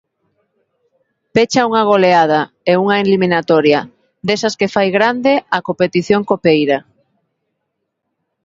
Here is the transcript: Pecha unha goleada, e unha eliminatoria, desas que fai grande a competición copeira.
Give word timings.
Pecha 1.35 1.67
unha 1.69 1.83
goleada, 1.91 2.41
e 2.71 2.73
unha 2.83 2.95
eliminatoria, 3.03 3.79
desas 4.27 4.53
que 4.59 4.71
fai 4.75 4.87
grande 4.97 5.33
a 5.57 5.59
competición 5.67 6.21
copeira. 6.31 6.77